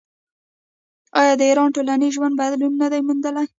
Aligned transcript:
آیا 1.19 1.33
د 1.39 1.41
ایران 1.49 1.69
ټولنیز 1.75 2.11
ژوند 2.15 2.33
بدلون 2.41 2.73
نه 2.81 2.87
دی 2.91 2.99
موندلی؟ 3.07 3.45